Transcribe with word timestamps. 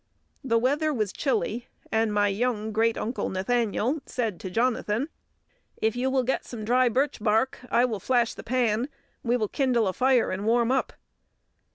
The 0.43 0.57
weather 0.57 0.91
was 0.91 1.13
chilly, 1.13 1.67
and 1.91 2.11
my 2.11 2.27
young 2.27 2.71
Great 2.71 2.97
uncle 2.97 3.29
Nathaniel 3.29 4.01
said 4.07 4.39
to 4.39 4.49
Jonathan: 4.49 5.09
"If 5.77 5.95
you 5.95 6.09
will 6.09 6.23
get 6.23 6.43
some 6.43 6.65
dry 6.65 6.89
birchbark, 6.89 7.59
I 7.69 7.85
will 7.85 7.99
flash 7.99 8.33
the 8.33 8.41
pan. 8.41 8.89
We 9.23 9.37
will 9.37 9.47
kindle 9.47 9.87
a 9.87 9.93
fire 9.93 10.31
and 10.31 10.47
warm 10.47 10.71
up." 10.71 10.93